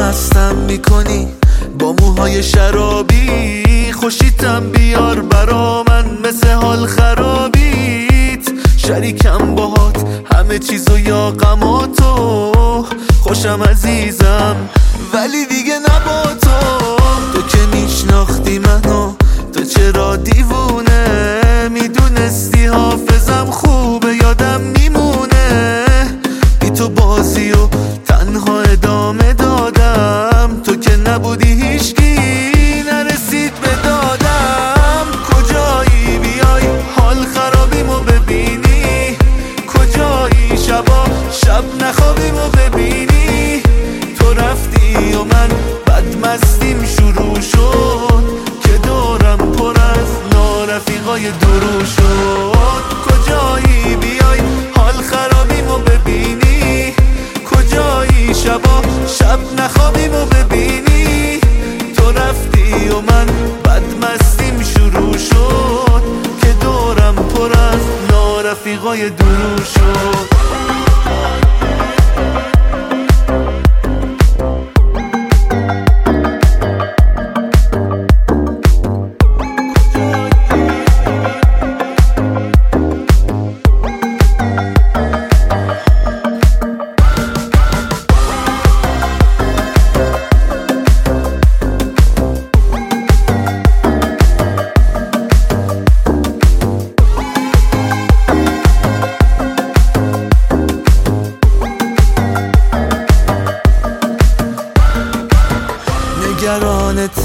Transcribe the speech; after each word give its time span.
مستم 0.00 0.56
می‌کنی؟ 0.56 1.28
با 1.78 1.92
موهای 1.92 2.42
شرابی 2.42 3.92
خوشیتم 3.92 4.70
بیار 4.70 5.20
برا 5.20 5.84
من 5.88 6.04
مثل 6.24 6.48
حال 6.48 6.86
خرابیت. 6.86 8.50
شریکم 8.76 9.54
باهات 9.54 10.04
همه 10.34 10.58
چیزو 10.58 10.98
یا 10.98 11.30
غماتو 11.30 12.86
خوشم 13.20 13.62
عزیزم 13.70 14.56
ولی 15.14 15.46
دیگه 15.46 15.74
نبا 15.78 16.22
تو. 16.42 16.96
تو 17.34 17.42
که 17.48 17.76
میشناختی 17.76 18.58
منو 18.58 19.12
تو 19.52 19.64
چرا 19.64 20.16
دیوونه؟ 20.16 21.68
می‌دونستی 21.70 22.66
حافظم 22.66 23.50
خوبه 23.50 24.16
یادم 24.16 24.60
میمونه. 24.60 25.84
بی 26.60 26.70
تو 26.70 26.88
بازی 26.88 27.52
و 27.52 27.68
تنها 28.20 28.60
ادامه 28.60 29.32
دادم. 29.32 30.60
تو 30.64 30.76
که 30.76 30.96
نبودی 30.96 31.62
هیچکی 31.62 32.16
نرسید 32.92 33.52
به 33.60 33.68
دادم. 33.84 35.06
کجایی 35.30 36.18
بیای؟ 36.18 36.64
حال 36.96 37.16
خرابیمو 37.34 37.98
ببینی. 37.98 39.16
کجایی 39.74 40.58
شبا؟ 40.66 41.04
شب 41.30 41.64
نخوابیمو 41.84 42.48
ببینی 42.48 42.59
نارفیقای 68.99 69.09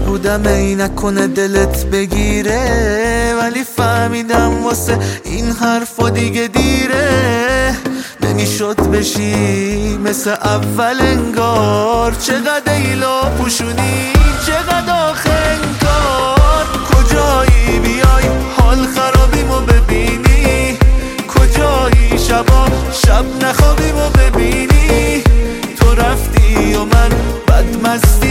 بودم 0.00 0.46
ای 0.46 0.74
نکنه 0.74 1.26
دلت 1.26 1.86
بگیره. 1.86 3.34
ولی 3.40 3.64
فهمیدم 3.76 4.64
واسه 4.64 4.98
این 5.24 5.50
حرفا 5.50 6.10
دیگه 6.10 6.48
دیره. 6.48 7.76
نمی‌شد 8.20 8.80
بشی 8.80 9.98
مثل 10.04 10.30
اول 10.30 10.96
انگار. 11.00 12.12
چقدر 12.12 12.72
ایلا 12.72 13.20
پوشونی 13.22 14.12
چقدر 14.46 14.92
آخه 15.10 15.30
انگار. 15.30 16.66
کجایی 16.90 17.78
بیای؟ 17.78 18.24
حال 18.58 18.86
خرابیمو 18.86 19.60
ببینی. 19.60 20.78
کجایی 21.28 22.18
شبا؟ 22.28 22.68
شب 22.92 23.24
نخوابیمو 23.44 24.08
ببینی. 24.08 25.22
تو 25.80 25.94
رفتی 25.94 26.74
و 26.74 26.84
من 26.84 27.10
بدمستیم 27.48 28.21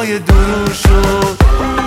نارفیقای 0.00 0.18
درو 0.18 0.74
شد. 0.74 1.79